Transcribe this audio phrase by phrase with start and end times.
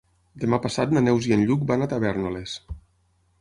[0.43, 2.57] Demà passat na Neus i en Lluc van a Tavèrnoles.